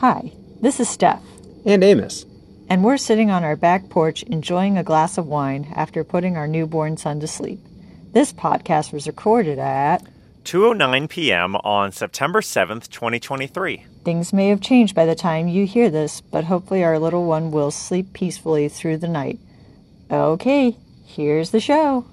Hi, 0.00 0.30
this 0.60 0.78
is 0.78 0.90
Steph. 0.90 1.22
And 1.64 1.82
Amos. 1.82 2.26
And 2.68 2.84
we're 2.84 2.98
sitting 2.98 3.30
on 3.30 3.44
our 3.44 3.56
back 3.56 3.88
porch 3.88 4.22
enjoying 4.24 4.76
a 4.76 4.84
glass 4.84 5.16
of 5.16 5.26
wine 5.26 5.72
after 5.74 6.04
putting 6.04 6.36
our 6.36 6.46
newborn 6.46 6.98
son 6.98 7.18
to 7.20 7.26
sleep. 7.26 7.60
This 8.12 8.30
podcast 8.30 8.92
was 8.92 9.06
recorded 9.06 9.58
at 9.58 10.02
2:09 10.44 11.08
p.m. 11.08 11.56
on 11.56 11.92
September 11.92 12.42
7th, 12.42 12.90
2023. 12.90 13.86
Things 14.04 14.34
may 14.34 14.48
have 14.48 14.60
changed 14.60 14.94
by 14.94 15.06
the 15.06 15.14
time 15.14 15.48
you 15.48 15.64
hear 15.64 15.88
this, 15.88 16.20
but 16.20 16.44
hopefully 16.44 16.84
our 16.84 16.98
little 16.98 17.24
one 17.24 17.50
will 17.50 17.70
sleep 17.70 18.12
peacefully 18.12 18.68
through 18.68 18.98
the 18.98 19.08
night. 19.08 19.38
Okay, 20.10 20.76
here's 21.06 21.52
the 21.52 21.60
show. 21.60 22.04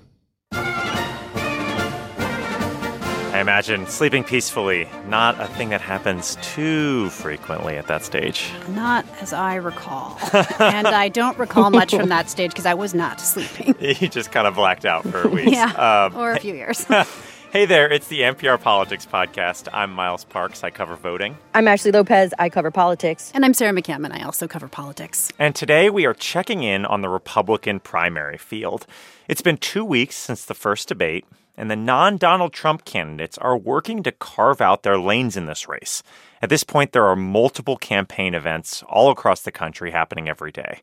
Imagine 3.43 3.85
sleeping 3.87 4.23
peacefully, 4.23 4.87
not 5.05 5.37
a 5.37 5.47
thing 5.47 5.67
that 5.67 5.81
happens 5.81 6.37
too 6.41 7.09
frequently 7.09 7.75
at 7.75 7.87
that 7.87 8.01
stage. 8.01 8.49
Not 8.69 9.05
as 9.19 9.33
I 9.33 9.55
recall. 9.55 10.17
and 10.59 10.87
I 10.87 11.09
don't 11.09 11.37
recall 11.37 11.69
much 11.69 11.93
from 11.93 12.07
that 12.07 12.29
stage 12.29 12.51
because 12.51 12.65
I 12.65 12.73
was 12.73 12.93
not 12.93 13.19
sleeping. 13.19 13.75
you 13.81 14.07
just 14.07 14.31
kind 14.31 14.47
of 14.47 14.55
blacked 14.55 14.85
out 14.85 15.05
for 15.05 15.23
a 15.23 15.27
week. 15.27 15.49
yeah. 15.49 15.71
Um, 15.73 16.15
or 16.15 16.31
a 16.31 16.39
few 16.39 16.53
years. 16.53 16.85
hey 17.51 17.65
there, 17.65 17.91
it's 17.91 18.07
the 18.07 18.21
NPR 18.21 18.61
Politics 18.61 19.05
Podcast. 19.05 19.67
I'm 19.73 19.91
Miles 19.91 20.23
Parks. 20.23 20.63
I 20.63 20.69
cover 20.69 20.95
voting. 20.95 21.37
I'm 21.53 21.67
Ashley 21.67 21.91
Lopez. 21.91 22.33
I 22.39 22.47
cover 22.47 22.71
politics. 22.71 23.29
And 23.35 23.43
I'm 23.43 23.53
Sarah 23.53 23.73
McCammon. 23.73 24.13
I 24.13 24.23
also 24.23 24.47
cover 24.47 24.69
politics. 24.69 25.33
And 25.37 25.53
today 25.53 25.89
we 25.89 26.05
are 26.05 26.13
checking 26.13 26.63
in 26.63 26.85
on 26.85 27.01
the 27.01 27.09
Republican 27.09 27.81
primary 27.81 28.37
field. 28.37 28.87
It's 29.27 29.41
been 29.41 29.57
two 29.57 29.83
weeks 29.83 30.15
since 30.15 30.45
the 30.45 30.53
first 30.53 30.87
debate 30.87 31.25
and 31.55 31.69
the 31.69 31.75
non 31.75 32.17
Donald 32.17 32.53
Trump 32.53 32.85
candidates 32.85 33.37
are 33.37 33.57
working 33.57 34.03
to 34.03 34.11
carve 34.11 34.61
out 34.61 34.83
their 34.83 34.97
lanes 34.97 35.37
in 35.37 35.45
this 35.45 35.67
race. 35.67 36.03
At 36.41 36.49
this 36.49 36.63
point, 36.63 36.91
there 36.91 37.05
are 37.05 37.15
multiple 37.15 37.77
campaign 37.77 38.33
events 38.33 38.83
all 38.89 39.11
across 39.11 39.41
the 39.41 39.51
country 39.51 39.91
happening 39.91 40.27
every 40.27 40.51
day. 40.51 40.81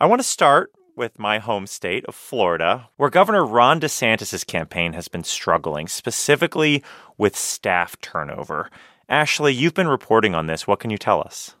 I 0.00 0.06
want 0.06 0.20
to 0.20 0.26
start 0.26 0.72
with 0.96 1.18
my 1.18 1.38
home 1.38 1.66
state 1.66 2.04
of 2.06 2.14
Florida, 2.14 2.88
where 2.96 3.10
Governor 3.10 3.44
Ron 3.44 3.80
DeSantis' 3.80 4.46
campaign 4.46 4.92
has 4.92 5.08
been 5.08 5.24
struggling, 5.24 5.88
specifically 5.88 6.82
with 7.16 7.36
staff 7.36 7.98
turnover. 8.00 8.70
Ashley, 9.08 9.54
you've 9.54 9.74
been 9.74 9.88
reporting 9.88 10.34
on 10.34 10.46
this. 10.46 10.66
What 10.66 10.80
can 10.80 10.90
you 10.90 10.98
tell 10.98 11.20
us? 11.20 11.54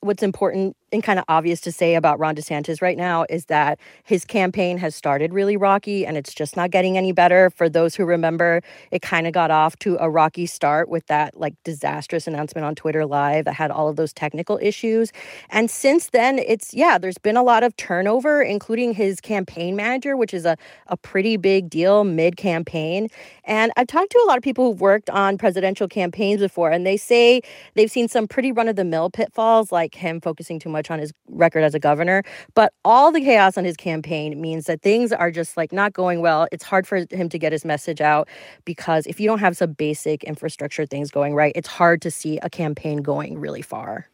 What's 0.00 0.22
important 0.22 0.76
and 0.92 1.02
kind 1.02 1.18
of 1.18 1.24
obvious 1.28 1.60
to 1.62 1.72
say 1.72 1.94
about 1.94 2.18
Ron 2.18 2.36
DeSantis 2.36 2.80
right 2.80 2.96
now 2.96 3.26
is 3.28 3.46
that 3.46 3.78
his 4.04 4.24
campaign 4.24 4.78
has 4.78 4.94
started 4.94 5.32
really 5.32 5.56
rocky 5.56 6.06
and 6.06 6.16
it's 6.16 6.32
just 6.32 6.56
not 6.56 6.70
getting 6.70 6.96
any 6.96 7.12
better. 7.12 7.50
For 7.50 7.68
those 7.68 7.94
who 7.94 8.04
remember, 8.04 8.62
it 8.90 9.02
kind 9.02 9.26
of 9.26 9.32
got 9.32 9.50
off 9.50 9.76
to 9.80 9.96
a 10.00 10.08
rocky 10.08 10.46
start 10.46 10.88
with 10.88 11.06
that 11.06 11.38
like 11.38 11.54
disastrous 11.64 12.26
announcement 12.26 12.64
on 12.64 12.74
Twitter 12.74 13.04
Live 13.04 13.44
that 13.46 13.54
had 13.54 13.70
all 13.70 13.88
of 13.88 13.96
those 13.96 14.12
technical 14.12 14.58
issues. 14.62 15.12
And 15.50 15.70
since 15.70 16.10
then, 16.10 16.38
it's 16.38 16.72
yeah, 16.72 16.98
there's 16.98 17.18
been 17.18 17.36
a 17.36 17.42
lot 17.42 17.62
of 17.62 17.76
turnover, 17.76 18.40
including 18.42 18.94
his 18.94 19.20
campaign 19.20 19.76
manager, 19.76 20.16
which 20.16 20.32
is 20.32 20.44
a, 20.44 20.56
a 20.86 20.96
pretty 20.96 21.36
big 21.36 21.68
deal 21.68 22.04
mid 22.04 22.36
campaign. 22.36 23.08
And 23.44 23.72
I've 23.76 23.88
talked 23.88 24.12
to 24.12 24.22
a 24.24 24.26
lot 24.26 24.36
of 24.36 24.42
people 24.42 24.70
who've 24.70 24.80
worked 24.80 25.10
on 25.10 25.36
presidential 25.36 25.88
campaigns 25.88 26.40
before, 26.40 26.70
and 26.70 26.86
they 26.86 26.96
say 26.96 27.42
they've 27.74 27.90
seen 27.90 28.08
some 28.08 28.28
pretty 28.28 28.52
run 28.52 28.68
of 28.68 28.76
the 28.76 28.84
mill 28.84 29.10
pitfalls, 29.10 29.72
like 29.72 29.94
him 29.94 30.20
focusing 30.20 30.58
too 30.58 30.68
much 30.68 30.85
much 30.86 30.94
on 30.94 30.98
his 30.98 31.12
record 31.28 31.62
as 31.62 31.74
a 31.74 31.78
governor, 31.78 32.22
but 32.54 32.72
all 32.84 33.12
the 33.12 33.20
chaos 33.20 33.58
on 33.58 33.64
his 33.64 33.76
campaign 33.76 34.40
means 34.40 34.64
that 34.66 34.82
things 34.82 35.12
are 35.12 35.30
just 35.30 35.56
like 35.56 35.72
not 35.72 35.92
going 35.92 36.20
well. 36.20 36.46
It's 36.52 36.64
hard 36.64 36.86
for 36.86 37.04
him 37.10 37.28
to 37.28 37.38
get 37.38 37.52
his 37.52 37.64
message 37.64 38.00
out 38.00 38.28
because 38.64 39.06
if 39.06 39.20
you 39.20 39.26
don't 39.26 39.40
have 39.40 39.56
some 39.56 39.72
basic 39.72 40.24
infrastructure 40.24 40.86
things 40.86 41.10
going 41.10 41.34
right, 41.34 41.52
it's 41.54 41.68
hard 41.68 42.02
to 42.02 42.10
see 42.10 42.38
a 42.42 42.50
campaign 42.50 42.98
going 42.98 43.38
really 43.38 43.62
far. 43.62 44.08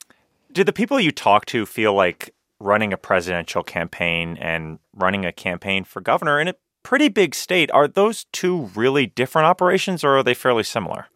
Did 0.53 0.67
the 0.67 0.73
people 0.73 1.01
you 1.01 1.13
talk 1.13 1.47
to 1.47 1.65
feel 1.67 1.95
like 1.95 2.35
running 2.61 2.93
a 2.93 2.97
presidential 2.97 3.63
campaign 3.63 4.37
and 4.41 4.79
running 4.95 5.25
a 5.25 5.33
campaign 5.33 5.85
for 5.85 6.01
governor 6.01 6.41
in 6.41 6.49
a 6.49 6.55
pretty 6.85 7.09
big 7.09 7.35
state 7.35 7.71
are 7.73 7.89
those 7.89 8.27
two 8.33 8.71
really 8.75 9.07
different 9.07 9.47
operations 9.47 10.05
or 10.05 10.19
are 10.19 10.23
they 10.23 10.35
fairly 10.35 10.63
similar? 10.63 11.07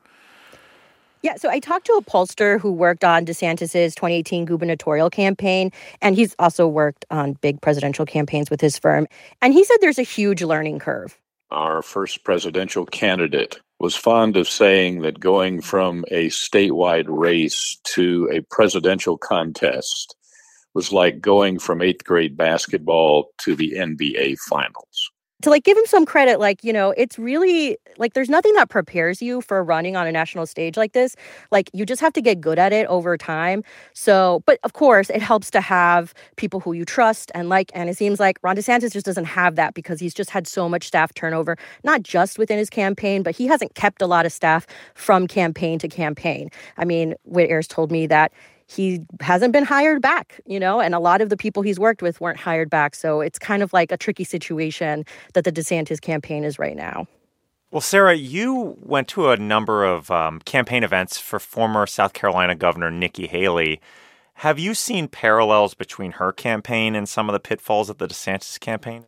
Yeah, 1.27 1.35
so 1.35 1.51
I 1.51 1.59
talked 1.59 1.87
to 1.87 1.95
a 1.95 2.05
pollster 2.05 2.61
who 2.61 2.71
worked 2.71 3.03
on 3.03 3.27
DeSantis's 3.27 3.97
2018 3.97 4.45
gubernatorial 4.45 5.11
campaign, 5.11 5.73
and 6.01 6.15
he's 6.15 6.37
also 6.39 6.69
worked 6.69 7.05
on 7.11 7.33
big 7.33 7.61
presidential 7.61 8.07
campaigns 8.07 8.49
with 8.49 8.61
his 8.61 8.79
firm. 8.79 9.09
And 9.43 9.53
he 9.53 9.65
said 9.65 9.79
there's 9.81 9.99
a 9.99 10.03
huge 10.03 10.45
learning 10.45 10.79
curve. 10.79 11.19
Our 11.51 11.83
first 11.83 12.23
presidential 12.23 12.87
candidate 12.87 13.59
was 13.81 13.97
fond 13.97 14.37
of 14.37 14.49
saying 14.49 15.01
that 15.01 15.19
going 15.19 15.63
from 15.63 16.05
a 16.13 16.29
statewide 16.29 17.07
race 17.09 17.77
to 17.95 18.31
a 18.33 18.43
presidential 18.43 19.19
contest 19.19 20.15
was 20.75 20.93
like 20.93 21.21
going 21.21 21.59
from 21.59 21.83
eighth 21.83 22.05
grade 22.05 22.37
basketball 22.37 23.33
to 23.39 23.57
the 23.57 23.73
NBA 23.73 24.39
finals 24.49 25.11
to 25.43 25.51
like 25.51 25.65
give 25.65 25.77
him 25.77 25.85
some 25.87 26.07
credit 26.07 26.41
like 26.41 26.65
you 26.65 26.73
know 26.73 26.95
it's 26.97 27.19
really 27.19 27.77
like 27.99 28.15
there's 28.15 28.29
nothing 28.29 28.53
that 28.55 28.69
prepares 28.69 29.21
you 29.21 29.41
for 29.41 29.63
running 29.63 29.97
on 29.97 30.07
a 30.07 30.13
national 30.13 30.47
stage 30.47 30.77
like 30.77 30.93
this. 30.93 31.17
Like 31.51 31.71
you 31.73 31.87
just 31.87 32.01
have 32.01 32.13
to 32.15 32.23
get 32.23 32.41
good 32.41 32.59
at 32.59 32.73
it 32.73 32.87
over 32.87 33.17
time. 33.17 33.63
So 33.93 34.43
but 34.47 34.59
of 34.65 34.73
course 34.73 35.11
it 35.11 35.23
helps 35.23 35.51
to 35.53 35.61
have 35.61 36.15
people 36.37 36.61
who 36.61 36.73
you 36.73 36.85
trust 36.85 37.31
and 37.35 37.49
like 37.49 37.71
and 37.75 37.91
it 37.91 37.97
seems 37.97 38.19
like 38.21 38.39
ron 38.43 38.57
desantis 38.57 38.93
just 38.93 39.07
doesn't 39.07 39.25
have 39.25 39.57
that 39.57 39.75
because 39.75 40.01
he's 40.01 40.15
just 40.15 40.31
had 40.31 40.47
so 40.47 40.69
much 40.69 40.87
staff 40.87 41.13
turnover 41.15 41.57
not 41.85 42.03
just 42.03 42.39
within 42.39 42.59
his 42.59 42.71
campaign 42.71 43.23
but 43.23 43.35
he 43.35 43.47
hasn't 43.47 43.75
kept 43.75 44.01
a 44.03 44.07
lot 44.07 44.27
of 44.27 44.33
staff 44.33 44.67
from 44.95 45.27
campaign 45.27 45.79
to 45.79 45.89
campaign. 45.89 46.51
I 46.77 46.85
mean 46.85 47.15
Whit 47.25 47.51
Ayres 47.51 47.69
told 47.69 47.91
me 47.93 48.07
that 48.07 48.33
he 48.67 49.01
hasn't 49.21 49.53
been 49.53 49.65
hired 49.65 50.03
back, 50.03 50.41
you 50.45 50.59
know, 50.59 50.81
and 50.81 50.95
a 50.95 50.99
lot 50.99 51.21
of 51.21 51.29
the 51.29 51.37
people 51.37 51.63
he's 51.63 51.79
worked 51.79 52.03
with 52.03 52.21
weren't 52.21 52.39
hired 52.39 52.69
back. 52.69 52.95
So 52.95 53.21
it's 53.21 53.39
kind 53.39 53.63
of 53.63 53.73
like 53.73 53.93
a 53.93 53.97
tricky 53.97 54.25
situation 54.25 55.05
that 55.35 55.45
the 55.45 55.53
DeSantis 55.53 56.01
campaign 56.01 56.45
is 56.45 56.59
right 56.59 56.77
now. 56.77 57.07
Well, 57.71 57.81
Sarah, 57.81 58.15
you 58.15 58.77
went 58.81 59.09
to 59.09 59.31
a 59.31 59.37
number 59.37 59.85
of 59.85 60.11
um, 60.11 60.41
campaign 60.41 60.85
events 60.85 61.19
for 61.19 61.39
former 61.39 61.87
South 61.87 62.13
Carolina 62.13 62.55
Governor 62.55 62.91
Nikki 62.91 63.27
Haley. 63.27 63.81
Have 64.35 64.59
you 64.59 64.75
seen 64.75 65.09
parallels 65.09 65.75
between 65.75 66.13
her 66.13 66.33
campaign 66.33 66.95
and 66.95 67.09
some 67.09 67.29
of 67.29 67.33
the 67.33 67.41
pitfalls 67.41 67.89
of 67.89 67.99
the 67.99 68.07
DeSantis 68.07 68.59
campaign? 68.61 69.07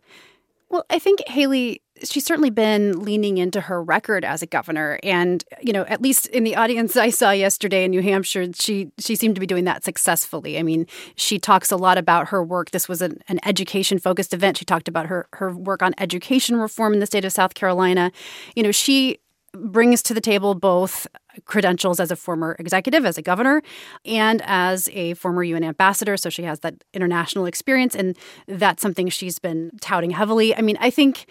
Well, 0.71 0.85
I 0.91 0.99
think 0.99 1.27
Haley 1.27 1.81
she's 2.05 2.25
certainly 2.25 2.51
been 2.51 3.01
leaning 3.01 3.39
into 3.39 3.61
her 3.63 3.83
record 3.83 4.25
as 4.25 4.43
a 4.43 4.47
governor. 4.47 4.99
And 5.03 5.45
you 5.61 5.73
know 5.73 5.85
at 5.85 6.03
least 6.03 6.27
in 6.29 6.45
the 6.45 6.57
audience 6.57 6.97
i 6.97 7.11
saw 7.11 7.31
yesterday 7.31 7.85
in 7.85 7.91
new 7.91 8.03
hampshire 8.03 8.47
she 8.55 8.91
she 8.99 9.17
seemed 9.17 9.35
to 9.35 9.41
be 9.41 9.47
doing 9.47 9.65
that 9.65 9.85
successfully. 9.85 10.59
I 10.59 10.63
mean 10.63 10.87
she 11.17 11.39
talks 11.39 11.71
a 11.71 11.77
lot 11.77 11.99
about 11.99 12.29
her 12.29 12.43
work. 12.43 12.71
This 12.71 12.89
was 12.89 13.03
an, 13.03 13.19
an 13.29 13.41
education 13.45 13.99
focused 13.99 14.35
event. 14.35 14.57
She 14.57 14.65
talked 14.65 14.89
about 14.89 15.07
her 15.07 15.29
her 15.35 15.55
work 15.55 15.83
on 15.83 15.95
education 15.99 16.57
reform 16.57 16.93
in 16.93 17.01
the 17.01 17.07
state 17.07 17.25
of 17.25 17.33
south 17.33 17.55
carolina. 17.55 18.13
You 18.55 18.63
know 18.63 18.73
she 18.73 19.19
brings 19.53 20.03
to 20.03 20.15
the 20.15 20.21
table 20.21 20.55
both 20.55 21.07
credentials 21.45 22.01
as 22.01 22.11
a 22.11 22.17
former 22.17 22.57
executive, 22.59 23.05
as 23.05 23.17
a 23.17 23.23
governor, 23.23 23.63
and 24.05 24.43
as 24.45 24.89
a 24.93 25.15
former 25.15 25.43
UN 25.43 25.65
ambassador. 25.65 26.17
So 26.17 26.31
she 26.31 26.43
has 26.43 26.61
that 26.61 26.75
international 26.93 27.47
experience, 27.47 27.95
and 27.95 28.17
that's 28.47 28.83
something 28.83 29.09
she's 29.09 29.39
been 29.39 29.71
touting 29.81 30.11
heavily. 30.11 30.55
I 30.55 30.63
mean, 30.63 30.77
I 30.81 30.91
think 30.91 31.27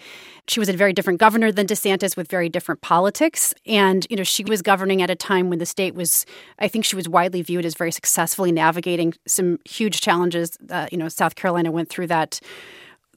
she 0.48 0.60
was 0.60 0.68
a 0.68 0.72
very 0.72 0.92
different 0.92 1.20
governor 1.20 1.52
than 1.52 1.66
DeSantis 1.66 2.16
with 2.16 2.28
very 2.28 2.48
different 2.48 2.80
politics. 2.80 3.54
And, 3.66 4.06
you 4.08 4.16
know, 4.16 4.24
she 4.24 4.44
was 4.44 4.62
governing 4.62 5.02
at 5.02 5.10
a 5.10 5.16
time 5.16 5.50
when 5.50 5.58
the 5.58 5.66
state 5.66 5.94
was, 5.94 6.24
I 6.58 6.68
think 6.68 6.84
she 6.84 6.96
was 6.96 7.08
widely 7.08 7.42
viewed 7.42 7.66
as 7.66 7.74
very 7.74 7.92
successfully 7.92 8.52
navigating 8.52 9.14
some 9.26 9.58
huge 9.64 10.00
challenges. 10.00 10.56
Uh, 10.70 10.86
you 10.90 10.98
know, 10.98 11.08
South 11.08 11.34
Carolina 11.34 11.70
went 11.70 11.90
through 11.90 12.06
that 12.06 12.40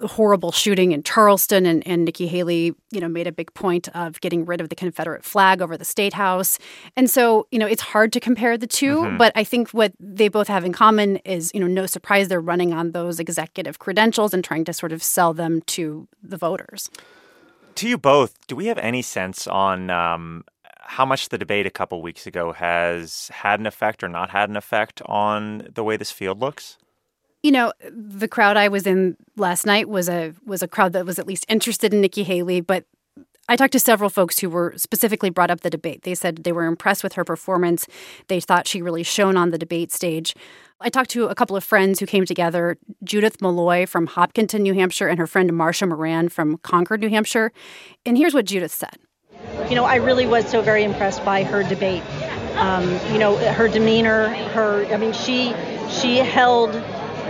horrible 0.04 0.52
shooting 0.52 0.92
in 0.92 1.04
Charleston, 1.04 1.66
and, 1.66 1.86
and 1.88 2.06
Nikki 2.06 2.28
Haley, 2.28 2.74
you 2.92 3.00
know, 3.00 3.08
made 3.08 3.28
a 3.28 3.32
big 3.32 3.54
point 3.54 3.88
of 3.96 4.20
getting 4.22 4.46
rid 4.46 4.62
of 4.62 4.70
the 4.70 4.76
Confederate 4.76 5.24
flag 5.24 5.62
over 5.62 5.78
the 5.78 5.86
state 5.86 6.14
house. 6.14 6.60
And 6.96 7.10
so, 7.10 7.48
you 7.52 7.60
know, 7.60 7.68
it's 7.68 7.82
hard 7.82 8.14
to 8.14 8.20
compare 8.20 8.58
the 8.58 8.68
2 8.68 8.98
mm-hmm. 8.98 9.18
but 9.18 9.32
I 9.36 9.44
think 9.44 9.70
what 9.72 9.94
they 10.00 10.28
both 10.28 10.48
have 10.48 10.66
in 10.66 10.74
common 10.74 11.18
is, 11.18 11.52
you 11.54 11.60
know, 11.60 11.68
no 11.68 11.86
surprise 11.86 12.28
they're 12.28 12.42
running 12.42 12.74
on 12.74 12.92
those 12.92 13.20
executive 13.20 13.80
credentials 13.80 14.34
and 14.34 14.44
trying 14.44 14.66
to 14.66 14.74
sort 14.74 14.92
of 14.92 15.04
sell 15.04 15.34
them 15.34 15.62
to 15.68 16.08
the 16.24 16.38
voters. 16.38 16.90
To 17.76 17.88
you 17.88 17.98
both, 17.98 18.36
do 18.48 18.56
we 18.56 18.66
have 18.66 18.78
any 18.78 19.02
sense 19.02 19.48
on 19.48 19.90
um, 19.90 20.44
how 20.82 21.06
much 21.06 21.30
the 21.30 21.38
debate 21.38 21.66
a 21.66 21.70
couple 21.70 22.02
weeks 22.02 22.28
ago 22.28 22.52
has 22.52 23.30
had 23.34 23.60
an 23.60 23.66
effect 23.66 24.04
or 24.04 24.10
not 24.10 24.30
had 24.30 24.50
an 24.50 24.58
effect 24.58 25.02
on 25.06 25.70
the 25.74 25.84
way 25.84 25.96
this 25.96 26.12
field 26.12 26.40
looks? 26.40 26.78
You 27.44 27.52
know, 27.52 27.74
the 27.92 28.28
crowd 28.28 28.58
I 28.58 28.68
was 28.68 28.86
in 28.86 29.18
last 29.36 29.66
night 29.66 29.90
was 29.90 30.08
a 30.08 30.34
was 30.46 30.62
a 30.62 30.68
crowd 30.68 30.94
that 30.94 31.06
was 31.06 31.18
at 31.18 31.28
least 31.28 31.46
interested 31.50 31.94
in 31.94 32.02
Nikki 32.02 32.24
Haley, 32.24 32.62
but 32.62 32.86
I 33.50 33.56
talked 33.56 33.74
to 33.74 33.80
several 33.80 34.10
folks 34.10 34.40
who 34.40 34.50
were 34.50 34.74
specifically 34.78 35.30
brought 35.30 35.52
up 35.52 35.62
the 35.62 35.70
debate. 35.70 36.04
They 36.04 36.16
said 36.16 36.44
they 36.44 36.52
were 36.52 36.66
impressed 36.66 37.04
with 37.04 37.14
her 37.14 37.26
performance. 37.26 37.88
They 38.28 38.40
thought 38.40 38.68
she 38.68 38.82
really 38.82 39.04
shone 39.04 39.36
on 39.36 39.50
the 39.50 39.58
debate 39.58 39.92
stage. 39.92 40.36
I 40.80 40.90
talked 40.90 41.10
to 41.12 41.26
a 41.26 41.36
couple 41.36 41.56
of 41.56 41.64
friends 41.64 42.00
who 42.00 42.06
came 42.06 42.26
together 42.26 42.78
Judith 43.04 43.42
Malloy 43.42 43.86
from 43.86 44.08
Hopkinton, 44.08 44.64
New 44.64 44.74
Hampshire, 44.74 45.08
and 45.08 45.20
her 45.20 45.28
friend 45.28 45.52
Marcia 45.54 45.86
Moran 45.86 46.30
from 46.30 46.58
Concord, 46.60 47.02
New 47.02 47.10
Hampshire. 47.10 47.52
And 48.06 48.18
here's 48.18 48.34
what 48.34 48.46
Judith 48.46 48.72
said 48.72 48.98
You 49.68 49.76
know, 49.76 49.86
I 49.86 49.96
really 49.96 50.28
was 50.28 50.48
so 50.48 50.62
very 50.62 50.84
impressed 50.84 51.26
by 51.26 51.44
her 51.44 51.64
debate 51.64 52.04
Um, 52.56 53.00
you 53.12 53.18
know, 53.18 53.36
her 53.54 53.68
demeanor, 53.68 54.30
her, 54.54 54.86
I 54.94 54.98
mean, 54.98 55.14
she, 55.14 55.54
she 55.90 56.18
held 56.18 56.72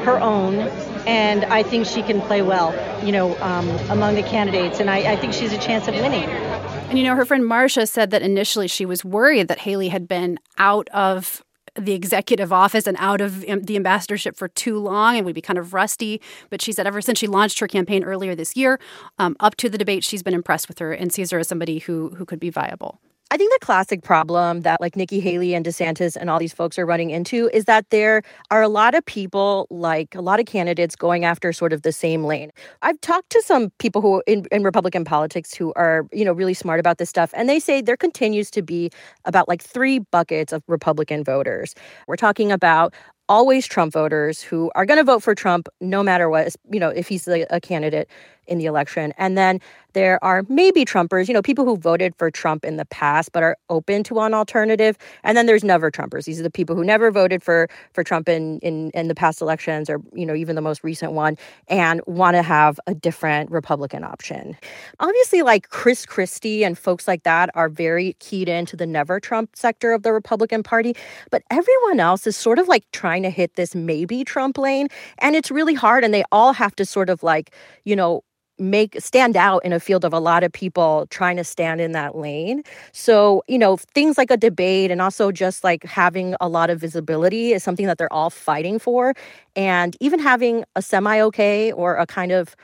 her 0.01 0.19
own 0.19 0.69
and 1.07 1.45
I 1.45 1.63
think 1.63 1.87
she 1.87 2.03
can 2.03 2.21
play 2.21 2.41
well, 2.41 2.73
you 3.03 3.11
know, 3.11 3.35
um, 3.39 3.67
among 3.89 4.15
the 4.15 4.23
candidates. 4.23 4.79
And 4.79 4.89
I, 4.89 5.13
I 5.13 5.15
think 5.15 5.33
she's 5.33 5.51
a 5.51 5.57
chance 5.57 5.87
of 5.87 5.95
winning. 5.95 6.29
And 6.29 6.97
you 6.97 7.05
know, 7.05 7.15
her 7.15 7.25
friend 7.25 7.45
Marcia 7.45 7.87
said 7.87 8.11
that 8.11 8.21
initially 8.21 8.67
she 8.67 8.85
was 8.85 9.03
worried 9.03 9.47
that 9.47 9.59
Haley 9.59 9.89
had 9.89 10.07
been 10.07 10.37
out 10.57 10.89
of 10.89 11.43
the 11.79 11.93
executive 11.93 12.51
office 12.51 12.85
and 12.85 12.97
out 12.99 13.21
of 13.21 13.41
the 13.41 13.75
ambassadorship 13.77 14.35
for 14.35 14.49
too 14.49 14.77
long 14.77 15.15
and 15.15 15.25
would 15.25 15.35
be 15.35 15.41
kind 15.41 15.57
of 15.57 15.73
rusty. 15.73 16.21
But 16.49 16.61
she 16.61 16.73
said 16.73 16.85
ever 16.85 17.01
since 17.01 17.17
she 17.17 17.27
launched 17.27 17.59
her 17.59 17.67
campaign 17.67 18.03
earlier 18.03 18.35
this 18.35 18.57
year, 18.57 18.79
um, 19.17 19.37
up 19.39 19.55
to 19.57 19.69
the 19.69 19.77
debate, 19.77 20.03
she's 20.03 20.21
been 20.21 20.33
impressed 20.33 20.67
with 20.67 20.79
her 20.79 20.91
and 20.91 21.13
sees 21.13 21.31
her 21.31 21.39
as 21.39 21.47
somebody 21.47 21.79
who 21.79 22.09
who 22.09 22.25
could 22.25 22.39
be 22.39 22.49
viable. 22.49 22.99
I 23.31 23.37
think 23.37 23.49
the 23.53 23.65
classic 23.65 24.03
problem 24.03 24.61
that 24.63 24.81
like 24.81 24.97
Nikki 24.97 25.21
Haley 25.21 25.53
and 25.53 25.65
DeSantis 25.65 26.17
and 26.17 26.29
all 26.29 26.37
these 26.37 26.51
folks 26.51 26.77
are 26.77 26.85
running 26.85 27.11
into 27.11 27.49
is 27.53 27.63
that 27.63 27.89
there 27.89 28.23
are 28.51 28.61
a 28.61 28.67
lot 28.67 28.93
of 28.93 29.05
people, 29.05 29.67
like 29.69 30.13
a 30.15 30.21
lot 30.21 30.41
of 30.41 30.47
candidates 30.47 30.97
going 30.97 31.23
after 31.23 31.53
sort 31.53 31.71
of 31.71 31.83
the 31.83 31.93
same 31.93 32.25
lane. 32.25 32.51
I've 32.81 32.99
talked 32.99 33.29
to 33.29 33.41
some 33.41 33.69
people 33.79 34.01
who 34.01 34.21
in, 34.27 34.47
in 34.51 34.63
Republican 34.63 35.05
politics 35.05 35.53
who 35.53 35.71
are, 35.77 36.05
you 36.11 36.25
know, 36.25 36.33
really 36.33 36.53
smart 36.53 36.81
about 36.81 36.97
this 36.97 37.09
stuff. 37.09 37.31
And 37.33 37.47
they 37.47 37.59
say 37.59 37.79
there 37.81 37.95
continues 37.95 38.51
to 38.51 38.61
be 38.61 38.91
about 39.23 39.47
like 39.47 39.63
three 39.63 39.99
buckets 39.99 40.51
of 40.51 40.61
Republican 40.67 41.23
voters. 41.23 41.73
We're 42.07 42.17
talking 42.17 42.51
about 42.51 42.93
always 43.29 43.65
Trump 43.65 43.93
voters 43.93 44.41
who 44.41 44.69
are 44.75 44.85
going 44.85 44.97
to 44.97 45.05
vote 45.05 45.23
for 45.23 45.33
Trump 45.33 45.69
no 45.79 46.03
matter 46.03 46.29
what, 46.29 46.53
you 46.69 46.81
know, 46.81 46.89
if 46.89 47.07
he's 47.07 47.29
a, 47.29 47.45
a 47.49 47.61
candidate 47.61 48.09
in 48.47 48.57
the 48.57 48.65
election. 48.65 49.13
And 49.17 49.37
then 49.37 49.59
there 49.93 50.23
are 50.23 50.43
maybe 50.47 50.85
Trumpers, 50.85 51.27
you 51.27 51.33
know, 51.33 51.41
people 51.41 51.65
who 51.65 51.77
voted 51.77 52.15
for 52.15 52.31
Trump 52.31 52.63
in 52.63 52.77
the 52.77 52.85
past 52.85 53.31
but 53.31 53.43
are 53.43 53.57
open 53.69 54.03
to 54.03 54.19
an 54.21 54.33
alternative. 54.33 54.97
And 55.23 55.37
then 55.37 55.45
there's 55.45 55.63
never 55.63 55.91
Trumpers. 55.91 56.25
These 56.25 56.39
are 56.39 56.43
the 56.43 56.49
people 56.49 56.75
who 56.75 56.83
never 56.83 57.11
voted 57.11 57.43
for 57.43 57.67
for 57.93 58.03
Trump 58.03 58.29
in 58.29 58.59
in, 58.59 58.91
in 58.91 59.07
the 59.07 59.15
past 59.15 59.41
elections 59.41 59.89
or, 59.89 60.01
you 60.13 60.25
know, 60.25 60.35
even 60.35 60.55
the 60.55 60.61
most 60.61 60.83
recent 60.83 61.11
one 61.11 61.37
and 61.67 62.01
want 62.05 62.35
to 62.35 62.41
have 62.41 62.79
a 62.87 62.95
different 62.95 63.51
Republican 63.51 64.03
option. 64.03 64.55
Obviously, 64.99 65.41
like 65.41 65.69
Chris 65.69 66.05
Christie 66.05 66.63
and 66.63 66.77
folks 66.77 67.07
like 67.07 67.23
that 67.23 67.49
are 67.55 67.69
very 67.69 68.15
keyed 68.19 68.47
into 68.47 68.75
the 68.75 68.85
never 68.85 69.19
Trump 69.19 69.55
sector 69.55 69.91
of 69.91 70.03
the 70.03 70.13
Republican 70.13 70.63
Party. 70.63 70.95
But 71.31 71.43
everyone 71.49 71.99
else 71.99 72.25
is 72.27 72.37
sort 72.37 72.59
of 72.59 72.67
like 72.67 72.89
trying 72.91 73.23
to 73.23 73.29
hit 73.29 73.55
this 73.55 73.75
maybe 73.75 74.23
Trump 74.23 74.57
lane. 74.57 74.87
And 75.19 75.35
it's 75.35 75.51
really 75.51 75.73
hard. 75.73 76.03
And 76.03 76.13
they 76.13 76.23
all 76.31 76.53
have 76.53 76.75
to 76.77 76.85
sort 76.85 77.09
of 77.09 77.23
like, 77.23 77.53
you 77.83 77.95
know, 77.95 78.23
make 78.61 78.95
stand 78.99 79.35
out 79.35 79.65
in 79.65 79.73
a 79.73 79.79
field 79.79 80.05
of 80.05 80.13
a 80.13 80.19
lot 80.19 80.43
of 80.43 80.51
people 80.51 81.07
trying 81.09 81.37
to 81.37 81.43
stand 81.43 81.81
in 81.81 81.91
that 81.93 82.15
lane. 82.15 82.63
So, 82.91 83.43
you 83.47 83.57
know, 83.57 83.77
things 83.77 84.17
like 84.17 84.31
a 84.31 84.37
debate 84.37 84.91
and 84.91 85.01
also 85.01 85.31
just 85.31 85.63
like 85.63 85.83
having 85.83 86.35
a 86.39 86.47
lot 86.47 86.69
of 86.69 86.79
visibility 86.79 87.53
is 87.53 87.63
something 87.63 87.87
that 87.87 87.97
they're 87.97 88.13
all 88.13 88.29
fighting 88.29 88.79
for. 88.79 89.13
And 89.55 89.97
even 89.99 90.19
having 90.19 90.63
a 90.75 90.81
semi 90.81 91.19
okay 91.21 91.71
or 91.71 91.95
a 91.95 92.05
kind 92.05 92.31
of 92.31 92.55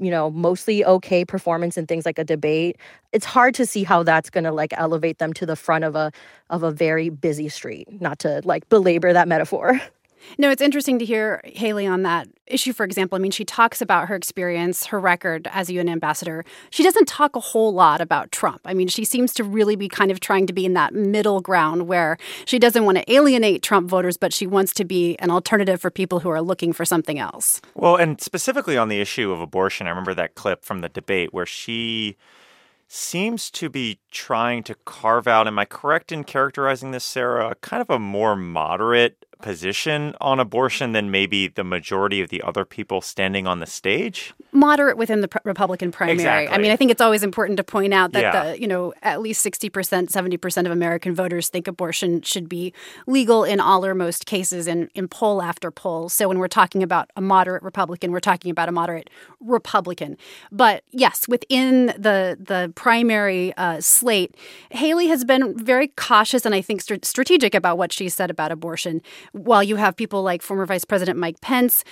you 0.00 0.10
know 0.10 0.30
mostly 0.30 0.82
okay 0.86 1.22
performance 1.22 1.76
in 1.76 1.86
things 1.86 2.06
like 2.06 2.18
a 2.18 2.24
debate 2.24 2.78
it's 3.12 3.26
hard 3.26 3.54
to 3.54 3.66
see 3.66 3.84
how 3.84 4.02
that's 4.02 4.30
going 4.30 4.42
to 4.42 4.50
like 4.50 4.72
elevate 4.78 5.18
them 5.18 5.34
to 5.34 5.44
the 5.44 5.54
front 5.54 5.84
of 5.84 5.94
a 5.94 6.10
of 6.48 6.62
a 6.62 6.70
very 6.70 7.10
busy 7.10 7.46
street 7.46 7.86
not 8.00 8.18
to 8.18 8.40
like 8.44 8.66
belabor 8.70 9.12
that 9.12 9.28
metaphor 9.28 9.78
No, 10.38 10.50
it's 10.50 10.62
interesting 10.62 10.98
to 10.98 11.04
hear 11.04 11.40
Haley 11.44 11.86
on 11.86 12.02
that 12.02 12.28
issue, 12.46 12.72
for 12.72 12.84
example. 12.84 13.16
I 13.16 13.18
mean, 13.20 13.30
she 13.30 13.44
talks 13.44 13.80
about 13.80 14.08
her 14.08 14.14
experience, 14.14 14.86
her 14.86 15.00
record 15.00 15.48
as 15.52 15.68
a 15.68 15.74
UN 15.74 15.88
ambassador. 15.88 16.44
She 16.70 16.82
doesn't 16.82 17.06
talk 17.08 17.36
a 17.36 17.40
whole 17.40 17.72
lot 17.72 18.00
about 18.00 18.32
Trump. 18.32 18.60
I 18.64 18.74
mean, 18.74 18.88
she 18.88 19.04
seems 19.04 19.32
to 19.34 19.44
really 19.44 19.76
be 19.76 19.88
kind 19.88 20.10
of 20.10 20.20
trying 20.20 20.46
to 20.46 20.52
be 20.52 20.64
in 20.64 20.74
that 20.74 20.94
middle 20.94 21.40
ground 21.40 21.88
where 21.88 22.16
she 22.44 22.58
doesn't 22.58 22.84
want 22.84 22.98
to 22.98 23.12
alienate 23.12 23.62
Trump 23.62 23.88
voters, 23.88 24.16
but 24.16 24.32
she 24.32 24.46
wants 24.46 24.72
to 24.74 24.84
be 24.84 25.16
an 25.18 25.30
alternative 25.30 25.80
for 25.80 25.90
people 25.90 26.20
who 26.20 26.28
are 26.28 26.42
looking 26.42 26.72
for 26.72 26.84
something 26.84 27.18
else. 27.18 27.60
Well, 27.74 27.96
and 27.96 28.20
specifically 28.20 28.76
on 28.76 28.88
the 28.88 29.00
issue 29.00 29.32
of 29.32 29.40
abortion, 29.40 29.86
I 29.86 29.90
remember 29.90 30.14
that 30.14 30.34
clip 30.34 30.64
from 30.64 30.80
the 30.80 30.88
debate 30.88 31.32
where 31.32 31.46
she 31.46 32.16
seems 32.94 33.50
to 33.50 33.70
be 33.70 33.98
trying 34.10 34.62
to 34.62 34.74
carve 34.84 35.26
out, 35.26 35.46
am 35.46 35.58
I 35.58 35.64
correct 35.64 36.12
in 36.12 36.24
characterizing 36.24 36.90
this, 36.90 37.04
Sarah, 37.04 37.54
kind 37.62 37.80
of 37.80 37.88
a 37.88 37.98
more 37.98 38.36
moderate 38.36 39.24
position 39.42 40.14
on 40.20 40.40
abortion 40.40 40.92
than 40.92 41.10
maybe 41.10 41.48
the 41.48 41.64
majority 41.64 42.20
of 42.22 42.30
the 42.30 42.40
other 42.42 42.64
people 42.64 43.00
standing 43.00 43.46
on 43.46 43.60
the 43.60 43.66
stage? 43.66 44.32
Moderate 44.52 44.96
within 44.96 45.20
the 45.20 45.28
Republican 45.44 45.92
primary. 45.92 46.14
Exactly. 46.14 46.54
I 46.54 46.58
mean, 46.58 46.70
I 46.70 46.76
think 46.76 46.90
it's 46.90 47.00
always 47.00 47.22
important 47.22 47.56
to 47.58 47.64
point 47.64 47.92
out 47.92 48.12
that 48.12 48.20
Yeah. 48.22 48.44
the, 48.44 48.60
you 48.60 48.66
know, 48.68 48.94
at 49.02 49.20
least 49.20 49.44
60%, 49.44 50.10
70% 50.10 50.66
of 50.66 50.72
American 50.72 51.14
voters 51.14 51.48
think 51.48 51.68
abortion 51.68 52.22
should 52.22 52.48
be 52.48 52.72
legal 53.06 53.44
in 53.44 53.60
all 53.60 53.84
or 53.84 53.94
most 53.94 54.24
cases 54.26 54.66
in, 54.66 54.88
in 54.94 55.08
poll 55.08 55.42
after 55.42 55.70
poll. 55.70 56.08
So 56.08 56.28
when 56.28 56.38
we're 56.38 56.48
talking 56.48 56.82
about 56.82 57.10
a 57.16 57.20
moderate 57.20 57.62
Republican, 57.62 58.12
we're 58.12 58.20
talking 58.20 58.50
about 58.50 58.68
a 58.68 58.72
moderate 58.72 59.10
Republican. 59.40 60.16
But 60.50 60.84
yes, 60.90 61.26
within 61.28 61.86
the 61.86 62.36
the 62.38 62.72
primary 62.74 63.52
uh, 63.56 63.80
slate, 63.80 64.34
Haley 64.70 65.08
has 65.08 65.24
been 65.24 65.56
very 65.58 65.88
cautious 65.88 66.46
and 66.46 66.54
I 66.54 66.60
think 66.62 66.80
str- 66.80 66.94
strategic 67.02 67.54
about 67.54 67.78
what 67.78 67.92
she 67.92 68.08
said 68.08 68.30
about 68.30 68.52
abortion. 68.52 69.02
While 69.32 69.62
you 69.62 69.76
have 69.76 69.96
people 69.96 70.22
like 70.22 70.42
former 70.42 70.66
Vice 70.66 70.84
President 70.84 71.18
Mike 71.18 71.40
Pence 71.40 71.84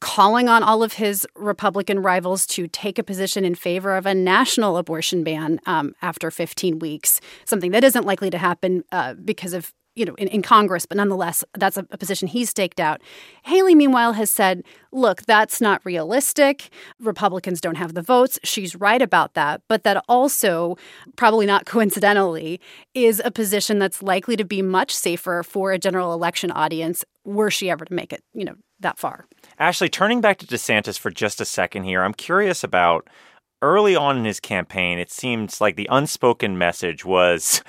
calling 0.00 0.48
on 0.48 0.62
all 0.62 0.82
of 0.82 0.94
his 0.94 1.26
Republican 1.34 2.00
rivals 2.00 2.46
to 2.46 2.68
take 2.68 2.98
a 2.98 3.02
position 3.02 3.44
in 3.44 3.54
favor 3.54 3.96
of 3.96 4.06
a 4.06 4.14
national 4.14 4.76
abortion 4.76 5.24
ban 5.24 5.60
um, 5.66 5.94
after 6.02 6.30
15 6.30 6.78
weeks, 6.78 7.20
something 7.44 7.72
that 7.72 7.82
isn't 7.82 8.06
likely 8.06 8.30
to 8.30 8.38
happen 8.38 8.84
uh, 8.92 9.14
because 9.14 9.52
of 9.52 9.72
you 9.98 10.04
know 10.04 10.14
in, 10.14 10.28
in 10.28 10.42
Congress, 10.42 10.86
but 10.86 10.96
nonetheless, 10.96 11.44
that's 11.54 11.76
a, 11.76 11.86
a 11.90 11.98
position 11.98 12.28
he's 12.28 12.50
staked 12.50 12.80
out. 12.80 13.00
Haley, 13.44 13.74
meanwhile, 13.74 14.12
has 14.14 14.30
said, 14.30 14.62
"Look, 14.92 15.22
that's 15.22 15.60
not 15.60 15.84
realistic. 15.84 16.70
Republicans 17.00 17.60
don't 17.60 17.76
have 17.76 17.94
the 17.94 18.02
votes." 18.02 18.38
She's 18.44 18.76
right 18.76 19.02
about 19.02 19.34
that, 19.34 19.62
but 19.68 19.82
that 19.84 20.02
also, 20.08 20.76
probably 21.16 21.46
not 21.46 21.66
coincidentally, 21.66 22.60
is 22.94 23.20
a 23.24 23.30
position 23.30 23.78
that's 23.78 24.02
likely 24.02 24.36
to 24.36 24.44
be 24.44 24.62
much 24.62 24.94
safer 24.94 25.42
for 25.42 25.72
a 25.72 25.78
general 25.78 26.12
election 26.12 26.50
audience 26.50 27.04
were 27.24 27.50
she 27.50 27.68
ever 27.68 27.84
to 27.84 27.92
make 27.92 28.12
it, 28.12 28.22
you 28.32 28.44
know, 28.44 28.54
that 28.80 28.98
far. 28.98 29.26
Ashley, 29.58 29.88
turning 29.88 30.20
back 30.20 30.38
to 30.38 30.46
DeSantis 30.46 30.98
for 30.98 31.10
just 31.10 31.40
a 31.40 31.44
second 31.44 31.84
here, 31.84 32.02
I'm 32.02 32.14
curious 32.14 32.64
about 32.64 33.08
early 33.62 33.96
on 33.96 34.16
in 34.16 34.24
his 34.24 34.40
campaign, 34.40 34.98
it 34.98 35.10
seems 35.10 35.60
like 35.60 35.76
the 35.76 35.88
unspoken 35.90 36.58
message 36.58 37.04
was 37.04 37.62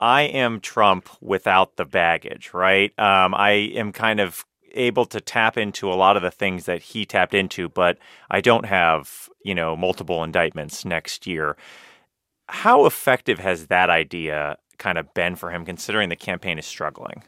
I 0.00 0.22
am 0.22 0.60
Trump 0.60 1.08
without 1.20 1.76
the 1.76 1.84
baggage, 1.84 2.50
right? 2.54 2.96
Um, 2.98 3.34
I 3.34 3.50
am 3.74 3.92
kind 3.92 4.20
of 4.20 4.44
able 4.72 5.06
to 5.06 5.20
tap 5.20 5.56
into 5.56 5.90
a 5.90 5.94
lot 5.94 6.16
of 6.16 6.22
the 6.22 6.30
things 6.30 6.66
that 6.66 6.82
he 6.82 7.04
tapped 7.04 7.34
into, 7.34 7.68
but 7.68 7.98
I 8.30 8.40
don't 8.40 8.66
have, 8.66 9.28
you 9.44 9.54
know, 9.54 9.76
multiple 9.76 10.22
indictments 10.22 10.84
next 10.84 11.26
year. 11.26 11.56
How 12.48 12.86
effective 12.86 13.38
has 13.40 13.66
that 13.66 13.90
idea 13.90 14.58
kind 14.78 14.98
of 14.98 15.12
been 15.14 15.36
for 15.36 15.50
him 15.50 15.64
considering 15.64 16.08
the 16.08 16.16
campaign 16.16 16.58
is 16.58 16.66
struggling? 16.66 17.24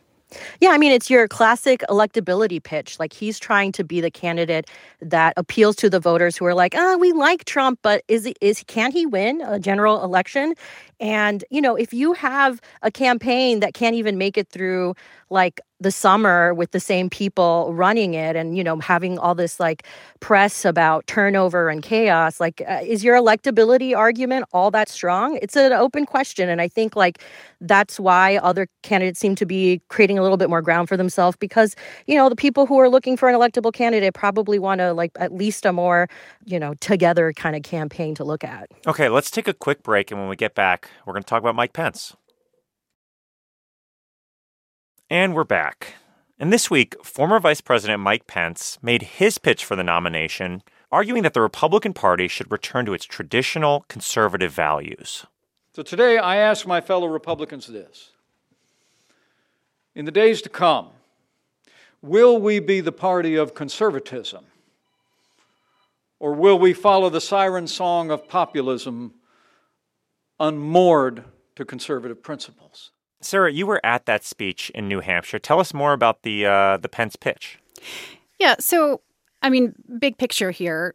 Yeah, 0.61 0.71
I 0.71 0.79
mean, 0.79 0.93
it's 0.93 1.11
your 1.11 1.27
classic 1.29 1.83
electability 1.89 2.63
pitch. 2.63 2.99
Like 2.99 3.13
he's 3.13 3.39
trying 3.39 3.73
to 3.73 3.85
be 3.85 4.01
the 4.01 4.11
candidate 4.11 4.69
that 5.01 5.35
appeals 5.37 5.77
to 5.77 5.91
the 5.91 6.01
voters 6.01 6.37
who 6.37 6.45
are 6.47 6.55
like, 6.55 6.75
"Ah, 6.77 6.97
we 6.97 7.13
like 7.13 7.45
Trump, 7.45 7.79
but 7.83 8.03
is 8.09 8.31
is 8.41 8.63
can 8.67 8.93
he 8.93 9.07
win 9.07 9.41
a 9.43 9.59
general 9.59 10.03
election?" 10.05 10.55
And 11.01 11.45
you 11.51 11.61
know, 11.61 11.75
if 11.77 11.93
you 11.93 12.13
have 12.15 12.61
a 12.83 12.91
campaign 12.91 13.61
that 13.61 13.75
can't 13.75 13.95
even 13.97 14.19
make 14.19 14.37
it 14.39 14.49
through 14.49 14.95
like 15.31 15.61
the 15.81 15.91
summer 15.91 16.53
with 16.55 16.71
the 16.73 16.81
same 16.81 17.09
people 17.09 17.73
running 17.73 18.15
it 18.15 18.37
and 18.37 18.57
you 18.57 18.65
know 18.65 18.79
having 18.81 19.19
all 19.19 19.35
this 19.35 19.61
like 19.61 19.85
press 20.21 20.65
about 20.65 21.07
turnover 21.07 21.69
and 21.69 21.83
chaos 21.83 22.41
like 22.41 22.63
uh, 22.69 22.81
is 22.85 23.03
your 23.03 23.17
electability 23.17 23.97
argument 23.97 24.45
all 24.53 24.71
that 24.71 24.89
strong 24.89 25.39
it's 25.43 25.57
an 25.57 25.73
open 25.73 26.05
question 26.05 26.49
and 26.49 26.61
i 26.61 26.69
think 26.69 26.97
like 26.97 27.23
that's 27.61 28.01
why 28.01 28.37
other 28.39 28.67
candidates 28.83 29.21
seem 29.21 29.35
to 29.35 29.47
be 29.47 29.81
creating 29.89 30.19
a 30.19 30.23
little 30.23 30.37
bit 30.37 30.49
more 30.49 30.63
ground 30.63 30.89
for 30.89 30.97
themselves 30.97 31.37
because 31.37 31.77
you 32.07 32.15
know 32.15 32.29
the 32.29 32.37
people 32.37 32.67
who 32.67 32.79
are 32.79 32.89
looking 32.89 33.17
for 33.17 33.29
an 33.29 33.35
electable 33.35 33.73
candidate 33.73 34.15
probably 34.15 34.59
want 34.59 34.79
to 34.81 34.93
like 34.93 35.13
at 35.17 35.33
least 35.33 35.65
a 35.67 35.73
more 35.73 36.09
you 36.45 36.59
know 36.59 36.75
together 36.81 37.33
kind 37.33 37.55
of 37.55 37.63
campaign 37.63 38.15
to 38.15 38.25
look 38.25 38.45
at 38.45 38.71
Okay, 38.87 39.09
let's 39.09 39.31
take 39.31 39.47
a 39.47 39.55
quick 39.55 39.83
break. 39.83 40.11
And 40.11 40.19
when 40.19 40.29
we 40.29 40.37
get 40.37 40.55
back, 40.55 40.89
we're 41.05 41.13
going 41.13 41.23
to 41.23 41.29
talk 41.29 41.41
about 41.41 41.55
Mike 41.55 41.73
Pence. 41.73 42.17
And 45.12 45.35
we're 45.35 45.43
back. 45.43 45.95
And 46.38 46.52
this 46.52 46.71
week, 46.71 46.95
former 47.05 47.40
Vice 47.40 47.61
President 47.61 48.00
Mike 48.00 48.29
Pence 48.29 48.79
made 48.81 49.02
his 49.02 49.38
pitch 49.38 49.64
for 49.64 49.75
the 49.75 49.83
nomination, 49.83 50.62
arguing 50.93 51.25
that 51.25 51.35
the 51.35 51.40
Republican 51.40 51.93
Party 51.95 52.29
should 52.29 52.52
return 52.52 52.87
to 52.87 52.95
its 52.95 53.07
traditional 53.07 53.85
conservative 53.88 54.52
values. 54.52 55.26
So 55.73 55.83
today 55.83 56.19
I 56.19 56.37
ask 56.37 56.64
my 56.64 56.81
fellow 56.81 57.09
Republicans 57.09 57.67
this. 57.67 58.12
In 59.97 60.05
the 60.05 60.12
days 60.12 60.40
to 60.43 60.49
come, 60.49 60.90
will 62.00 62.38
we 62.38 62.61
be 62.61 62.81
the 62.81 62.93
party 62.93 63.35
of 63.35 63.52
conservatism? 63.52 64.45
Or 66.21 66.35
will 66.35 66.57
we 66.61 66.73
follow 66.73 67.11
the 67.11 67.21
siren 67.21 67.67
song 67.67 68.12
of 68.12 68.29
populism 68.29 69.14
unmoored 70.38 71.25
to 71.57 71.64
conservative 71.64 72.23
principles? 72.23 72.93
Sarah, 73.21 73.53
you 73.53 73.67
were 73.67 73.81
at 73.85 74.07
that 74.07 74.25
speech 74.25 74.71
in 74.75 74.89
New 74.89 75.00
Hampshire. 75.00 75.39
Tell 75.39 75.61
us 75.61 75.75
more 75.75 75.93
about 75.93 76.23
the 76.23 76.47
uh, 76.47 76.77
the 76.79 76.89
Pence 76.89 77.17
pitch. 77.17 77.59
Yeah, 78.39 78.57
so 78.59 79.03
I 79.43 79.50
mean, 79.50 79.75
big 79.99 80.19
picture 80.19 80.50
here. 80.50 80.95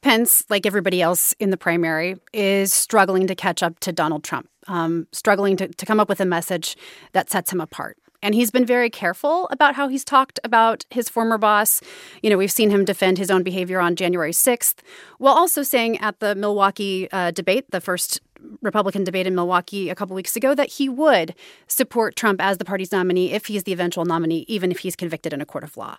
Pence, 0.00 0.42
like 0.48 0.64
everybody 0.64 1.02
else 1.02 1.34
in 1.38 1.50
the 1.50 1.58
primary, 1.58 2.16
is 2.32 2.72
struggling 2.72 3.26
to 3.26 3.34
catch 3.34 3.62
up 3.62 3.78
to 3.80 3.92
Donald 3.92 4.24
Trump, 4.24 4.48
um, 4.68 5.06
struggling 5.12 5.54
to, 5.58 5.68
to 5.68 5.84
come 5.84 6.00
up 6.00 6.08
with 6.08 6.20
a 6.20 6.24
message 6.24 6.78
that 7.12 7.28
sets 7.28 7.52
him 7.52 7.60
apart. 7.60 7.98
And 8.22 8.34
he's 8.34 8.50
been 8.50 8.64
very 8.64 8.88
careful 8.88 9.46
about 9.50 9.74
how 9.74 9.88
he's 9.88 10.04
talked 10.04 10.40
about 10.42 10.86
his 10.88 11.10
former 11.10 11.36
boss. 11.36 11.82
You 12.22 12.30
know, 12.30 12.38
we've 12.38 12.50
seen 12.50 12.70
him 12.70 12.86
defend 12.86 13.18
his 13.18 13.30
own 13.30 13.42
behavior 13.42 13.78
on 13.78 13.96
January 13.96 14.32
6th, 14.32 14.76
while 15.18 15.34
also 15.34 15.62
saying 15.62 15.98
at 15.98 16.20
the 16.20 16.34
Milwaukee 16.34 17.10
uh, 17.12 17.30
debate, 17.30 17.70
the 17.70 17.80
first 17.80 18.20
Republican 18.62 19.04
debate 19.04 19.26
in 19.26 19.34
Milwaukee 19.34 19.90
a 19.90 19.94
couple 19.94 20.14
weeks 20.14 20.36
ago 20.36 20.54
that 20.54 20.70
he 20.74 20.88
would 20.88 21.34
support 21.66 22.16
Trump 22.16 22.40
as 22.40 22.58
the 22.58 22.64
party's 22.64 22.92
nominee 22.92 23.32
if 23.32 23.46
he's 23.46 23.64
the 23.64 23.72
eventual 23.72 24.04
nominee, 24.04 24.44
even 24.48 24.70
if 24.70 24.80
he's 24.80 24.96
convicted 24.96 25.32
in 25.32 25.40
a 25.40 25.46
court 25.46 25.64
of 25.64 25.76
law. 25.76 25.96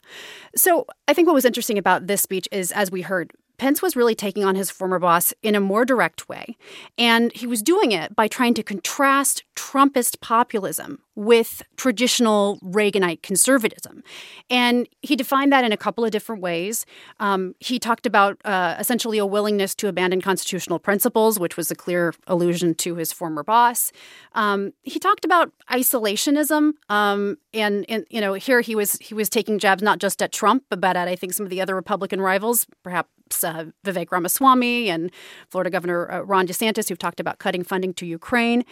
So 0.56 0.86
I 1.08 1.13
think 1.13 1.27
what 1.27 1.34
was 1.34 1.46
interesting 1.46 1.77
about 1.77 2.08
this 2.08 2.22
speech 2.22 2.48
is, 2.51 2.72
as 2.72 2.91
we 2.91 3.01
heard, 3.01 3.32
Pence 3.58 3.82
was 3.82 3.96
really 3.96 4.15
taking 4.15 4.46
on 4.46 4.56
his 4.56 4.70
former 4.70 5.00
boss 5.00 5.34
in 5.41 5.56
a 5.56 5.60
more 5.60 5.84
direct 5.84 6.29
way. 6.29 6.56
And 6.98 7.34
he 7.34 7.48
was 7.48 7.63
doing 7.63 7.91
it 7.91 8.15
by 8.15 8.27
trying 8.27 8.53
to 8.53 8.63
contrast 8.63 9.44
Trumpist 9.56 10.22
populism 10.22 11.00
with 11.17 11.63
traditional 11.77 12.59
Reaganite 12.59 13.24
conservatism. 13.24 14.03
And 14.51 14.88
he 15.01 15.15
defined 15.15 15.51
that 15.51 15.65
in 15.65 15.71
a 15.71 15.77
couple 15.77 16.05
of 16.05 16.12
different 16.12 16.43
ways. 16.43 16.86
Um, 17.19 17.55
he 17.59 17.79
talked 17.79 18.05
about 18.05 18.38
uh, 18.45 18.75
essentially 18.77 19.17
a 19.17 19.25
willingness 19.25 19.74
to 19.75 19.88
abandon 19.88 20.21
constitutional 20.21 20.77
principles, 20.77 21.39
which 21.39 21.57
was 21.57 21.71
a 21.71 21.75
clear 21.75 22.13
allusion 22.27 22.75
to 22.75 22.95
his 22.95 23.12
former 23.12 23.41
boss. 23.43 23.91
Um, 24.33 24.74
he 24.83 25.00
talked 25.00 25.25
about 25.25 25.51
isolationism, 25.71 26.74
um, 26.88 27.38
and, 27.51 27.83
and 27.89 28.05
you 28.12 28.21
know 28.21 28.36
here 28.36 28.62
he 28.62 28.75
was 28.75 28.93
he 29.01 29.15
was 29.15 29.27
taking 29.27 29.57
jabs 29.57 29.81
not 29.81 29.97
just 29.97 30.21
at 30.21 30.31
Trump, 30.31 30.65
but 30.69 30.95
at 30.95 31.07
I 31.07 31.15
think 31.15 31.33
some 31.33 31.47
of 31.47 31.50
the 31.50 31.62
other 31.62 31.74
Republican 31.74 32.21
rivals, 32.21 32.67
perhaps 32.83 33.43
uh, 33.43 33.65
Vivek 33.83 34.12
Ramaswamy 34.12 34.91
and 34.91 35.12
Florida 35.50 35.71
Governor 35.71 36.12
uh, 36.12 36.19
Ron 36.21 36.45
DeSantis, 36.47 36.89
who've 36.89 37.00
talked 37.00 37.19
about 37.19 37.39
cutting 37.39 37.63
funding 37.63 37.95
to 37.95 38.05
Ukraine, 38.05 38.63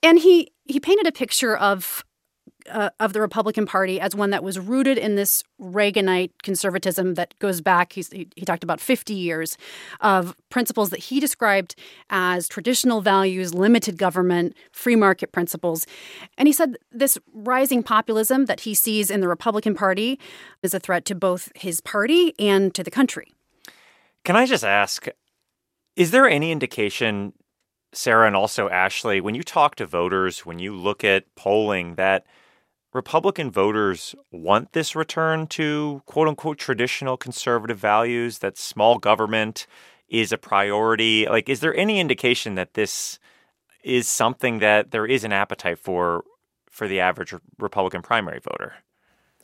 and 0.00 0.20
he 0.20 0.52
he 0.68 0.78
painted 0.78 1.06
a 1.06 1.12
picture 1.12 1.56
of 1.56 2.04
uh, 2.70 2.90
of 3.00 3.12
the 3.12 3.20
Republican 3.20 3.66
Party 3.66 4.00
as 4.00 4.14
one 4.14 4.30
that 4.30 4.44
was 4.44 4.58
rooted 4.58 4.98
in 4.98 5.14
this 5.14 5.42
Reaganite 5.60 6.30
conservatism 6.42 7.14
that 7.14 7.34
goes 7.38 7.60
back. 7.60 7.94
He, 7.94 8.04
he 8.36 8.44
talked 8.44 8.62
about 8.62 8.80
50 8.80 9.14
years 9.14 9.56
of 10.00 10.36
principles 10.50 10.90
that 10.90 11.00
he 11.00 11.20
described 11.20 11.74
as 12.10 12.48
traditional 12.48 13.00
values, 13.00 13.54
limited 13.54 13.96
government, 13.96 14.54
free 14.72 14.96
market 14.96 15.32
principles. 15.32 15.86
And 16.36 16.46
he 16.46 16.52
said 16.52 16.76
this 16.92 17.18
rising 17.32 17.82
populism 17.82 18.46
that 18.46 18.60
he 18.60 18.74
sees 18.74 19.10
in 19.10 19.20
the 19.20 19.28
Republican 19.28 19.74
Party 19.74 20.18
is 20.62 20.74
a 20.74 20.80
threat 20.80 21.04
to 21.06 21.14
both 21.14 21.50
his 21.54 21.80
party 21.80 22.34
and 22.38 22.74
to 22.74 22.82
the 22.82 22.90
country. 22.90 23.32
Can 24.24 24.36
I 24.36 24.46
just 24.46 24.64
ask, 24.64 25.06
is 25.96 26.10
there 26.10 26.28
any 26.28 26.52
indication, 26.52 27.32
Sarah 27.98 28.28
and 28.28 28.36
also 28.36 28.68
Ashley, 28.68 29.20
when 29.20 29.34
you 29.34 29.42
talk 29.42 29.74
to 29.74 29.84
voters, 29.84 30.46
when 30.46 30.60
you 30.60 30.72
look 30.72 31.02
at 31.02 31.24
polling, 31.34 31.96
that 31.96 32.24
Republican 32.92 33.50
voters 33.50 34.14
want 34.30 34.72
this 34.72 34.94
return 34.94 35.48
to 35.48 36.00
quote 36.06 36.28
unquote 36.28 36.58
traditional 36.58 37.16
conservative 37.16 37.76
values, 37.76 38.38
that 38.38 38.56
small 38.56 38.98
government 38.98 39.66
is 40.08 40.30
a 40.30 40.38
priority? 40.38 41.26
Like, 41.28 41.48
is 41.48 41.58
there 41.58 41.74
any 41.74 41.98
indication 41.98 42.54
that 42.54 42.74
this 42.74 43.18
is 43.82 44.06
something 44.06 44.60
that 44.60 44.92
there 44.92 45.04
is 45.04 45.24
an 45.24 45.32
appetite 45.32 45.80
for 45.80 46.22
for 46.70 46.86
the 46.86 47.00
average 47.00 47.34
Republican 47.58 48.02
primary 48.02 48.38
voter? 48.38 48.74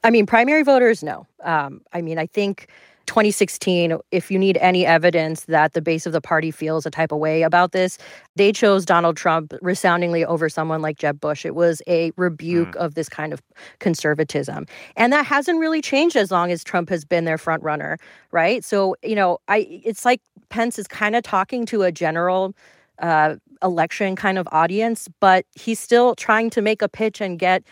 I 0.04 0.11
mean, 0.11 0.26
primary 0.26 0.62
voters, 0.62 1.02
no. 1.02 1.26
Um, 1.42 1.80
I 1.92 2.02
mean, 2.02 2.18
I 2.18 2.26
think 2.26 2.68
2016, 3.06 3.99
if 4.11 4.30
you 4.30 4.38
need 4.38 4.56
any 4.58 4.87
evidence 4.87 5.44
that 5.46 5.73
the 5.73 5.82
base 5.82 6.06
of 6.06 6.12
the 6.12 6.20
party 6.20 6.50
feels 6.50 6.87
a 6.87 6.90
type 6.90 7.12
of 7.12 7.18
way 7.18 7.42
about 7.42 7.73
this, 7.73 7.99
they 8.37 8.52
chose 8.52 8.84
Donald 8.84 9.16
Trump 9.16 9.52
resoundingly 9.62 10.25
over 10.25 10.49
someone 10.49 10.82
like 10.82 10.99
Jeb 10.99 11.20
Bush. 11.20 11.44
It 11.44 11.54
was 11.54 11.82
a 11.87 12.12
rebuke 12.16 12.73
mm. 12.73 12.76
of 12.76 12.94
this 12.94 13.08
kind 13.08 13.32
of 13.32 13.42
conservatism. 13.78 14.66
And 14.96 15.12
that 15.12 15.26
hasn't 15.26 15.58
really 15.58 15.82
changed 15.82 16.16
as 16.16 16.30
long 16.30 16.50
as 16.50 16.64
Trump 16.64 16.88
has 16.88 17.04
been 17.04 17.25
their 17.25 17.38
front 17.38 17.62
runner, 17.62 17.99
right? 18.30 18.64
So, 18.64 18.96
you 19.02 19.14
know, 19.14 19.38
I 19.49 19.80
it's 19.84 20.04
like 20.04 20.20
Pence 20.49 20.78
is 20.78 20.87
kind 20.87 21.16
of 21.16 21.23
talking 21.23 21.66
to 21.66 21.82
a 21.82 21.92
general 21.92 22.54
uh, 23.00 23.37
election 23.62 24.16
kind 24.16 24.38
of 24.38 24.49
audience, 24.52 25.08
but 25.20 25.46
he's 25.54 25.80
still 25.80 26.14
trying 26.14 26.50
to 26.50 26.62
make 26.62 26.82
a 26.82 26.88
pitch 26.88 27.20
and 27.20 27.38
get 27.38 27.62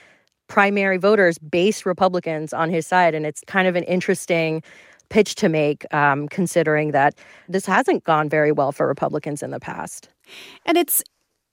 primary 0.49 0.99
voters, 0.99 1.39
base 1.39 1.87
Republicans 1.87 2.53
on 2.53 2.69
his 2.69 2.87
side. 2.87 3.15
And 3.15 3.25
it's 3.25 3.43
kind 3.47 3.67
of 3.67 3.77
an 3.77 3.85
interesting 3.85 4.63
pitch 5.13 5.35
to 5.35 5.49
make, 5.51 5.85
um, 5.93 6.27
considering 6.29 6.93
that 6.93 7.15
this 7.47 7.67
hasn't 7.67 8.03
gone 8.05 8.31
very 8.31 8.51
well 8.51 8.73
for 8.73 8.89
Republicans 8.89 9.43
in 9.43 9.51
the 9.51 9.61
past. 9.61 10.09
And 10.65 10.79
it's 10.79 11.03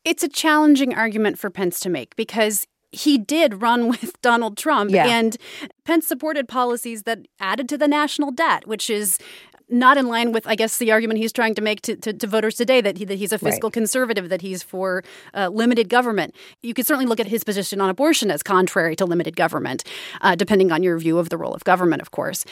it's 0.06 0.24
a 0.24 0.30
challenging 0.30 0.96
argument 0.96 1.38
for 1.38 1.50
Pence 1.50 1.82
to 1.82 1.89
make 1.89 2.16
because 2.16 2.66
he 2.92 3.18
did 3.18 3.62
run 3.62 3.89
with 3.94 4.20
Donald 4.22 4.58
Trump 4.58 4.92
yeah. 4.92 5.08
and 5.08 5.36
Pence 5.84 6.08
supported 6.08 6.48
policies 6.48 7.04
that 7.04 7.20
added 7.42 7.68
to 7.70 7.78
the 7.78 7.88
national 7.88 8.32
debt, 8.32 8.66
which 8.66 8.89
is 8.89 9.20
not 9.69 9.97
in 9.97 10.07
line 10.07 10.31
with, 10.31 10.47
I 10.47 10.55
guess, 10.55 10.77
the 10.77 10.91
argument 10.91 11.19
he's 11.19 11.33
trying 11.33 11.55
to 11.55 11.61
make 11.61 11.81
to, 11.81 11.95
to, 11.97 12.13
to 12.13 12.27
voters 12.27 12.55
today 12.55 12.81
that, 12.81 12.97
he, 12.97 13.05
that 13.05 13.15
he's 13.15 13.31
a 13.31 13.38
fiscal 13.38 13.67
right. 13.67 13.73
conservative, 13.73 14.29
that 14.29 14.41
he's 14.41 14.63
for 14.63 15.03
uh, 15.33 15.49
limited 15.49 15.89
government. 15.89 16.35
You 16.63 16.73
could 16.73 16.85
certainly 16.85 17.05
look 17.05 17.19
at 17.19 17.27
his 17.27 17.43
position 17.43 17.81
on 17.81 17.89
abortion 17.89 18.31
as 18.31 18.43
contrary 18.43 18.95
to 18.97 19.05
limited 19.05 19.35
government, 19.35 19.83
uh, 20.21 20.35
depending 20.35 20.71
on 20.71 20.83
your 20.83 20.97
view 20.97 21.17
of 21.17 21.29
the 21.29 21.38
role 21.38 21.53
of 21.53 21.63
government, 21.63 22.01
of 22.01 22.11
course. 22.11 22.45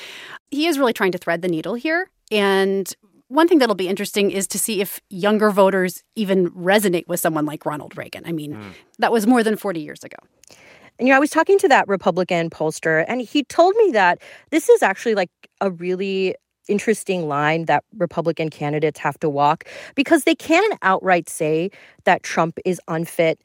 He 0.51 0.67
is 0.67 0.77
really 0.77 0.93
trying 0.93 1.11
to 1.11 1.17
thread 1.17 1.41
the 1.41 1.47
needle 1.47 1.75
here. 1.75 2.09
And 2.31 2.93
one 3.29 3.47
thing 3.47 3.59
that'll 3.59 3.75
be 3.75 3.89
interesting 3.89 4.31
is 4.31 4.47
to 4.47 4.59
see 4.59 4.81
if 4.81 5.01
younger 5.09 5.49
voters 5.49 6.03
even 6.15 6.49
resonate 6.51 7.07
with 7.07 7.19
someone 7.19 7.45
like 7.45 7.65
Ronald 7.65 7.97
Reagan. 7.97 8.23
I 8.25 8.31
mean, 8.31 8.55
mm. 8.55 8.73
that 8.99 9.11
was 9.11 9.27
more 9.27 9.43
than 9.43 9.57
40 9.57 9.81
years 9.81 10.03
ago. 10.03 10.17
And 10.99 11.07
you 11.07 11.13
know, 11.13 11.17
I 11.17 11.19
was 11.19 11.29
talking 11.29 11.59
to 11.59 11.67
that 11.67 11.87
Republican 11.87 12.49
pollster, 12.49 13.05
and 13.07 13.21
he 13.21 13.43
told 13.43 13.75
me 13.75 13.91
that 13.91 14.19
this 14.49 14.69
is 14.69 14.81
actually 14.81 15.15
like 15.15 15.29
a 15.61 15.69
really 15.69 16.35
interesting 16.67 17.27
line 17.27 17.65
that 17.65 17.83
Republican 17.97 18.49
candidates 18.49 18.99
have 18.99 19.19
to 19.19 19.29
walk 19.29 19.65
because 19.95 20.23
they 20.23 20.35
can 20.35 20.69
outright 20.81 21.29
say 21.29 21.71
that 22.05 22.23
Trump 22.23 22.59
is 22.65 22.79
unfit 22.87 23.39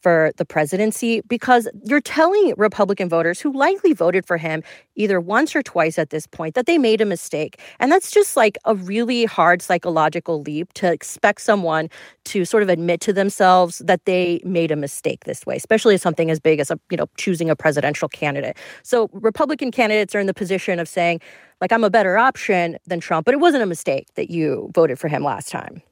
for 0.00 0.32
the 0.36 0.44
presidency 0.44 1.20
because 1.28 1.68
you're 1.84 2.00
telling 2.00 2.54
Republican 2.56 3.08
voters 3.08 3.40
who 3.40 3.52
likely 3.52 3.92
voted 3.92 4.26
for 4.26 4.36
him 4.36 4.62
either 4.96 5.20
once 5.20 5.54
or 5.54 5.62
twice 5.62 5.98
at 5.98 6.10
this 6.10 6.26
point 6.26 6.54
that 6.54 6.66
they 6.66 6.78
made 6.78 7.00
a 7.00 7.06
mistake. 7.06 7.60
And 7.78 7.92
that's 7.92 8.10
just 8.10 8.36
like 8.36 8.58
a 8.64 8.74
really 8.74 9.24
hard 9.24 9.62
psychological 9.62 10.40
leap 10.42 10.72
to 10.74 10.90
expect 10.90 11.40
someone 11.40 11.88
to 12.24 12.44
sort 12.44 12.62
of 12.62 12.68
admit 12.68 13.00
to 13.02 13.12
themselves 13.12 13.78
that 13.78 14.04
they 14.04 14.40
made 14.44 14.70
a 14.70 14.76
mistake 14.76 15.24
this 15.24 15.44
way, 15.46 15.56
especially 15.56 15.96
something 15.96 16.30
as 16.30 16.40
big 16.40 16.60
as 16.60 16.70
a, 16.70 16.78
you 16.90 16.96
know, 16.96 17.06
choosing 17.16 17.50
a 17.50 17.56
presidential 17.56 18.08
candidate. 18.08 18.56
So 18.82 19.08
Republican 19.12 19.70
candidates 19.70 20.14
are 20.14 20.20
in 20.20 20.26
the 20.26 20.34
position 20.34 20.78
of 20.78 20.88
saying, 20.88 21.20
like 21.60 21.72
I'm 21.72 21.84
a 21.84 21.90
better 21.90 22.16
option 22.16 22.78
than 22.86 23.00
Trump, 23.00 23.26
but 23.26 23.34
it 23.34 23.38
wasn't 23.38 23.62
a 23.62 23.66
mistake 23.66 24.06
that 24.14 24.30
you 24.30 24.70
voted 24.74 24.98
for 24.98 25.08
him 25.08 25.22
last 25.22 25.50
time. 25.50 25.82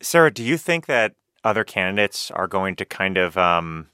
Sarah, 0.00 0.32
do 0.32 0.42
you 0.42 0.56
think 0.56 0.86
that 0.86 1.12
other 1.44 1.64
candidates 1.64 2.30
are 2.30 2.46
going 2.46 2.76
to 2.76 2.84
kind 2.84 3.16
of 3.16 3.36
um, 3.36 3.88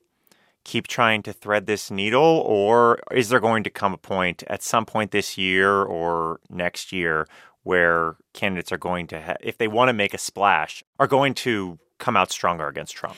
keep 0.64 0.86
trying 0.86 1.22
to 1.22 1.32
thread 1.32 1.66
this 1.66 1.90
needle, 1.90 2.42
or 2.46 3.00
is 3.10 3.28
there 3.28 3.40
going 3.40 3.64
to 3.64 3.70
come 3.70 3.94
a 3.94 3.98
point 3.98 4.42
at 4.48 4.62
some 4.62 4.84
point 4.84 5.10
this 5.10 5.38
year 5.38 5.82
or 5.82 6.40
next 6.50 6.92
year 6.92 7.26
where 7.62 8.16
candidates 8.34 8.72
are 8.72 8.78
going 8.78 9.06
to, 9.06 9.20
ha- 9.20 9.36
if 9.40 9.58
they 9.58 9.68
want 9.68 9.88
to 9.88 9.92
make 9.92 10.14
a 10.14 10.18
splash, 10.18 10.84
are 10.98 11.06
going 11.06 11.34
to 11.34 11.78
come 11.98 12.16
out 12.16 12.30
stronger 12.30 12.68
against 12.68 12.94
Trump? 12.94 13.16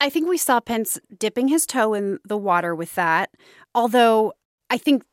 I 0.00 0.10
think 0.10 0.28
we 0.28 0.38
saw 0.38 0.60
Pence 0.60 0.98
dipping 1.18 1.48
his 1.48 1.66
toe 1.66 1.94
in 1.94 2.18
the 2.24 2.36
water 2.36 2.74
with 2.74 2.94
that. 2.94 3.30
Although 3.74 4.32
I 4.70 4.78
think 4.78 5.04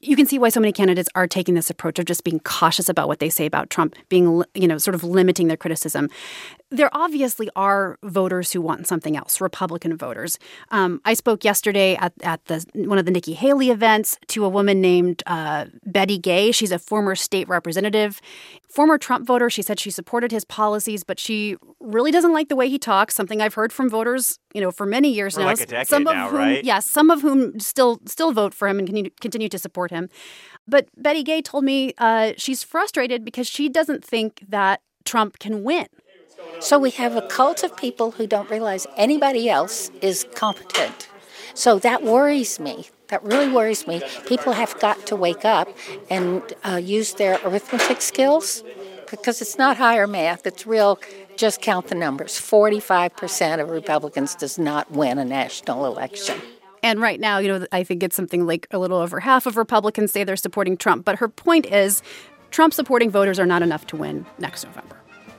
you 0.00 0.14
can 0.14 0.26
see 0.26 0.38
why 0.38 0.50
so 0.50 0.60
many 0.60 0.72
candidates 0.72 1.08
are 1.14 1.26
taking 1.26 1.54
this 1.54 1.70
approach 1.70 1.98
of 1.98 2.04
just 2.04 2.22
being 2.22 2.40
cautious 2.40 2.88
about 2.88 3.08
what 3.08 3.18
they 3.18 3.30
say 3.30 3.46
about 3.46 3.70
Trump, 3.70 3.96
being, 4.08 4.42
you 4.54 4.68
know, 4.68 4.78
sort 4.78 4.94
of 4.94 5.02
limiting 5.02 5.48
their 5.48 5.56
criticism. 5.56 6.08
There 6.70 6.90
obviously 6.92 7.48
are 7.54 7.96
voters 8.02 8.52
who 8.52 8.60
want 8.60 8.88
something 8.88 9.16
else, 9.16 9.40
Republican 9.40 9.96
voters. 9.96 10.36
Um, 10.72 11.00
I 11.04 11.14
spoke 11.14 11.44
yesterday 11.44 11.94
at, 11.94 12.12
at 12.22 12.44
the 12.46 12.64
one 12.74 12.98
of 12.98 13.04
the 13.04 13.12
Nikki 13.12 13.34
Haley 13.34 13.70
events 13.70 14.18
to 14.28 14.44
a 14.44 14.48
woman 14.48 14.80
named 14.80 15.22
uh, 15.26 15.66
Betty 15.84 16.18
Gay. 16.18 16.50
She's 16.50 16.72
a 16.72 16.78
former 16.78 17.14
state 17.14 17.48
representative, 17.48 18.20
former 18.68 18.98
Trump 18.98 19.26
voter. 19.26 19.48
She 19.48 19.62
said 19.62 19.78
she 19.78 19.90
supported 19.90 20.32
his 20.32 20.44
policies, 20.44 21.04
but 21.04 21.20
she 21.20 21.56
really 21.78 22.10
doesn't 22.10 22.32
like 22.32 22.48
the 22.48 22.56
way 22.56 22.68
he 22.68 22.80
talks. 22.80 23.14
Something 23.14 23.40
I've 23.40 23.54
heard 23.54 23.72
from 23.72 23.88
voters, 23.88 24.40
you 24.52 24.60
know, 24.60 24.72
for 24.72 24.86
many 24.86 25.12
years 25.12 25.34
for 25.34 25.40
now. 25.40 25.46
Like 25.46 25.60
a 25.60 25.66
decade 25.66 25.86
some 25.86 26.06
of 26.08 26.14
now, 26.14 26.30
whom, 26.30 26.38
right? 26.38 26.64
yes, 26.64 26.90
some 26.90 27.10
of 27.10 27.22
whom 27.22 27.60
still 27.60 28.00
still 28.06 28.32
vote 28.32 28.52
for 28.52 28.66
him 28.66 28.80
and 28.80 28.88
continue, 28.88 29.10
continue 29.20 29.48
to 29.48 29.58
support 29.58 29.92
him. 29.92 30.08
But 30.66 30.88
Betty 30.96 31.22
Gay 31.22 31.42
told 31.42 31.62
me 31.62 31.94
uh, 31.98 32.32
she's 32.36 32.64
frustrated 32.64 33.24
because 33.24 33.46
she 33.46 33.68
doesn't 33.68 34.04
think 34.04 34.42
that 34.48 34.80
Trump 35.04 35.38
can 35.38 35.62
win. 35.62 35.86
So 36.60 36.78
we 36.78 36.90
have 36.92 37.16
a 37.16 37.22
cult 37.22 37.62
of 37.62 37.76
people 37.76 38.12
who 38.12 38.26
don't 38.26 38.50
realize 38.50 38.86
anybody 38.96 39.48
else 39.48 39.90
is 40.00 40.26
competent. 40.34 41.08
So 41.54 41.78
that 41.78 42.02
worries 42.02 42.58
me. 42.58 42.86
That 43.08 43.22
really 43.22 43.50
worries 43.50 43.86
me. 43.86 44.02
People 44.26 44.52
have 44.52 44.78
got 44.80 45.06
to 45.06 45.16
wake 45.16 45.44
up 45.44 45.68
and 46.10 46.42
uh, 46.64 46.76
use 46.76 47.14
their 47.14 47.38
arithmetic 47.44 48.02
skills 48.02 48.64
because 49.10 49.40
it's 49.40 49.56
not 49.56 49.76
higher 49.76 50.06
math, 50.06 50.46
it's 50.46 50.66
real. 50.66 50.98
Just 51.36 51.60
count 51.60 51.88
the 51.88 51.94
numbers. 51.94 52.32
45% 52.32 53.60
of 53.60 53.70
Republicans 53.70 54.34
does 54.34 54.58
not 54.58 54.90
win 54.90 55.18
a 55.18 55.24
national 55.24 55.86
election. 55.86 56.40
And 56.82 57.00
right 57.00 57.20
now, 57.20 57.38
you 57.38 57.48
know, 57.48 57.66
I 57.72 57.84
think 57.84 58.02
it's 58.02 58.16
something 58.16 58.46
like 58.46 58.66
a 58.70 58.78
little 58.78 58.98
over 58.98 59.20
half 59.20 59.46
of 59.46 59.56
Republicans 59.56 60.12
say 60.12 60.24
they're 60.24 60.36
supporting 60.36 60.76
Trump. 60.76 61.04
But 61.04 61.16
her 61.16 61.28
point 61.28 61.66
is 61.66 62.02
Trump 62.50 62.72
supporting 62.72 63.10
voters 63.10 63.38
are 63.38 63.46
not 63.46 63.62
enough 63.62 63.86
to 63.88 63.96
win 63.96 64.26
next 64.38 64.64
November. 64.64 64.96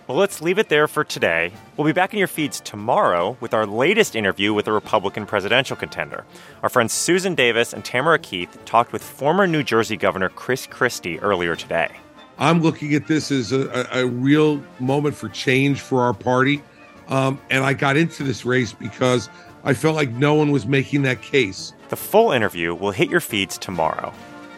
Well, 0.07 0.17
let's 0.17 0.41
leave 0.41 0.57
it 0.57 0.69
there 0.69 0.87
for 0.87 1.03
today. 1.03 1.51
We'll 1.75 1.85
be 1.85 1.91
back 1.91 2.13
in 2.13 2.19
your 2.19 2.29
feeds 2.29 2.61
tomorrow 2.61 3.35
with 3.41 3.53
our 3.53 3.65
latest 3.65 4.15
interview 4.15 4.53
with 4.53 4.65
a 4.65 4.71
Republican 4.71 5.25
presidential 5.25 5.75
contender. 5.75 6.23
Our 6.63 6.69
friends 6.69 6.93
Susan 6.93 7.35
Davis 7.35 7.73
and 7.73 7.83
Tamara 7.83 8.17
Keith 8.17 8.57
talked 8.63 8.93
with 8.93 9.03
former 9.03 9.45
New 9.45 9.63
Jersey 9.63 9.97
Governor 9.97 10.29
Chris 10.29 10.65
Christie 10.65 11.19
earlier 11.19 11.57
today. 11.57 11.91
I'm 12.39 12.61
looking 12.61 12.93
at 12.93 13.07
this 13.07 13.31
as 13.33 13.51
a, 13.51 13.67
a, 13.91 14.03
a 14.03 14.07
real 14.07 14.63
moment 14.79 15.13
for 15.13 15.27
change 15.27 15.81
for 15.81 16.03
our 16.03 16.13
party. 16.13 16.63
Um, 17.09 17.37
and 17.49 17.65
I 17.65 17.73
got 17.73 17.97
into 17.97 18.23
this 18.23 18.45
race 18.45 18.71
because 18.71 19.27
I 19.65 19.73
felt 19.73 19.97
like 19.97 20.11
no 20.11 20.35
one 20.35 20.51
was 20.51 20.65
making 20.65 21.01
that 21.01 21.21
case. 21.21 21.73
The 21.89 21.97
full 21.97 22.31
interview 22.31 22.73
will 22.73 22.91
hit 22.91 23.09
your 23.09 23.19
feeds 23.19 23.57
tomorrow. 23.57 24.13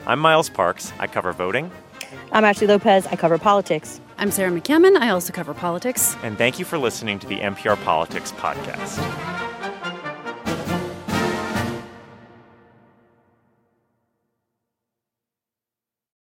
I'm 0.05 0.19
Miles 0.19 0.49
Parks. 0.49 0.93
I 0.99 1.07
cover 1.07 1.33
voting. 1.33 1.71
I'm 2.31 2.45
Ashley 2.45 2.67
Lopez. 2.67 3.07
I 3.07 3.15
cover 3.15 3.39
politics. 3.39 3.99
I'm 4.19 4.31
Sarah 4.31 4.51
McCammon. 4.51 4.97
I 4.97 5.11
also 5.11 5.31
cover 5.31 5.53
politics. 5.53 6.17
And 6.23 6.37
thank 6.37 6.59
you 6.59 6.65
for 6.65 6.77
listening 6.77 7.19
to 7.19 7.27
the 7.27 7.39
NPR 7.39 7.81
Politics 7.85 8.33
Podcast. 8.33 9.48